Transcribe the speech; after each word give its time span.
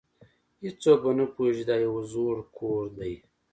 هیڅوک 0.63 0.99
به 1.03 1.11
نه 1.19 1.25
پوهیږي 1.33 1.63
چې 1.63 1.65
دا 1.69 1.75
یو 1.85 1.95
زوړ 2.11 2.35
کور 2.57 2.83
دی 2.97 3.13